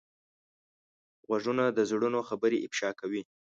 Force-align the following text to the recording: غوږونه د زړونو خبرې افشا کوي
غوږونه 1.27 1.63
د 1.69 1.79
زړونو 1.89 2.19
خبرې 2.29 2.57
افشا 2.67 2.89
کوي 2.99 3.21